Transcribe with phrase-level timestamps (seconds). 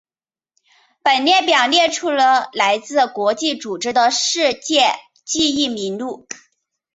[1.03, 4.81] 本列表列出了来自国际组织的世界
[5.25, 6.25] 记忆名录。